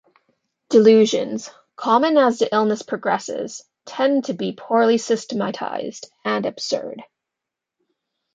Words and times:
Delusions, 0.71 1.51
common 1.75 2.17
as 2.17 2.39
the 2.39 2.51
illness 2.51 2.81
progresses, 2.81 3.63
tend 3.85 4.25
to 4.25 4.33
be 4.33 4.51
poorly 4.51 4.97
systematized 4.97 6.11
and 6.25 6.43
absurd. 6.47 7.03